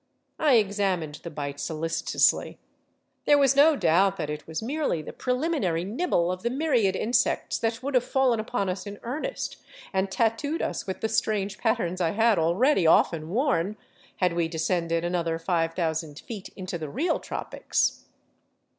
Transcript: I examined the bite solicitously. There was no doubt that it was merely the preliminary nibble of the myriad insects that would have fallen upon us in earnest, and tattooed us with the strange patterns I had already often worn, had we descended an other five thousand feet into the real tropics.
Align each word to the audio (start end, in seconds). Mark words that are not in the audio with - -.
I 0.39 0.55
examined 0.55 1.19
the 1.21 1.29
bite 1.29 1.59
solicitously. 1.59 2.57
There 3.25 3.37
was 3.37 3.55
no 3.55 3.75
doubt 3.75 4.17
that 4.17 4.31
it 4.31 4.47
was 4.47 4.59
merely 4.59 5.03
the 5.03 5.13
preliminary 5.13 5.83
nibble 5.85 6.31
of 6.31 6.41
the 6.41 6.49
myriad 6.49 6.95
insects 6.95 7.59
that 7.59 7.83
would 7.83 7.93
have 7.93 8.03
fallen 8.03 8.39
upon 8.39 8.67
us 8.67 8.87
in 8.87 8.99
earnest, 9.03 9.57
and 9.93 10.11
tattooed 10.11 10.63
us 10.63 10.87
with 10.87 11.01
the 11.01 11.07
strange 11.09 11.59
patterns 11.59 12.01
I 12.01 12.13
had 12.13 12.39
already 12.39 12.87
often 12.87 13.29
worn, 13.29 13.77
had 14.15 14.33
we 14.33 14.47
descended 14.47 15.05
an 15.05 15.13
other 15.13 15.37
five 15.37 15.75
thousand 15.75 16.17
feet 16.21 16.49
into 16.55 16.79
the 16.79 16.89
real 16.89 17.19
tropics. 17.19 18.05